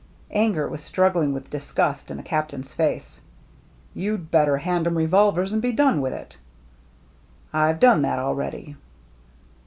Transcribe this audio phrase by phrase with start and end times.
[0.31, 3.21] Anger was struggling with disgust in the Captain's face.
[3.93, 6.37] "You'd better hand 'em re volvers and be done with it.""
[7.53, 8.77] I've done that already."